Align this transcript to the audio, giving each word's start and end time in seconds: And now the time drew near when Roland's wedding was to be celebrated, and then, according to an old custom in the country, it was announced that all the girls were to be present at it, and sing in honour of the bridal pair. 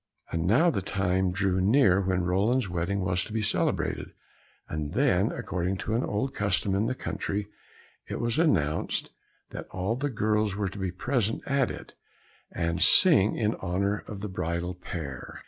And 0.31 0.47
now 0.47 0.71
the 0.71 0.81
time 0.81 1.31
drew 1.31 1.61
near 1.61 2.01
when 2.01 2.23
Roland's 2.23 2.67
wedding 2.67 3.01
was 3.01 3.23
to 3.23 3.31
be 3.31 3.43
celebrated, 3.43 4.13
and 4.67 4.93
then, 4.93 5.31
according 5.31 5.77
to 5.77 5.93
an 5.93 6.03
old 6.03 6.33
custom 6.33 6.73
in 6.73 6.87
the 6.87 6.95
country, 6.95 7.49
it 8.09 8.19
was 8.19 8.39
announced 8.39 9.11
that 9.51 9.67
all 9.69 9.95
the 9.95 10.09
girls 10.09 10.55
were 10.55 10.69
to 10.69 10.79
be 10.79 10.89
present 10.91 11.43
at 11.45 11.69
it, 11.69 11.93
and 12.51 12.81
sing 12.81 13.35
in 13.35 13.53
honour 13.57 14.03
of 14.07 14.21
the 14.21 14.27
bridal 14.27 14.73
pair. 14.73 15.39